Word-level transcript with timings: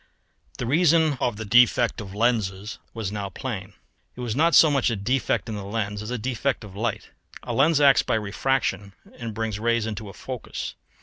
The 0.57 0.65
reason 0.65 1.15
of 1.21 1.35
the 1.37 1.45
defect 1.45 2.01
of 2.01 2.15
lenses 2.15 2.79
was 2.91 3.11
now 3.11 3.29
plain: 3.29 3.73
it 4.15 4.21
was 4.21 4.35
not 4.35 4.55
so 4.55 4.71
much 4.71 4.89
a 4.89 4.95
defect 4.95 5.47
of 5.47 5.53
the 5.53 5.63
lens 5.63 6.01
as 6.01 6.09
a 6.09 6.17
defect 6.17 6.63
of 6.63 6.75
light. 6.75 7.11
A 7.43 7.53
lens 7.53 7.79
acts 7.79 8.01
by 8.01 8.15
refraction 8.15 8.93
and 9.19 9.35
brings 9.35 9.59
rays 9.59 9.85
to 9.93 10.09
a 10.09 10.13
focus. 10.13 10.73